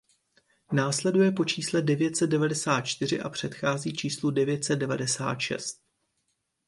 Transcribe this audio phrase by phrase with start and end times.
[0.71, 5.81] Následuje po čísle devět set devadesát čtyři a předchází číslu devět set devadesát šest.